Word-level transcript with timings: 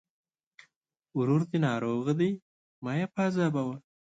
ورور 1.17 1.41
دې 1.49 1.57
ناروغه 1.67 2.13
دی! 2.19 2.31
مه 2.83 2.93
يې 2.99 3.05
پاذابوه. 3.15 3.75